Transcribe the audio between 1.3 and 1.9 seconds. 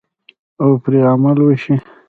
وشي.